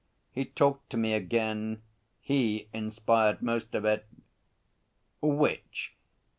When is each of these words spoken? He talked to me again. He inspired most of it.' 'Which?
He 0.31 0.45
talked 0.45 0.89
to 0.89 0.97
me 0.97 1.13
again. 1.13 1.83
He 2.21 2.67
inspired 2.73 3.43
most 3.43 3.75
of 3.75 3.85
it.' 3.85 4.07
'Which? 5.21 5.93